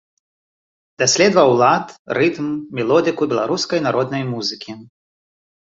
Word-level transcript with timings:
Даследаваў 1.03 1.51
лад, 1.61 1.87
рытм, 2.19 2.49
мелодыку 2.81 3.23
беларускай 3.35 3.79
народнай 3.91 4.23
музыкі. 4.35 4.71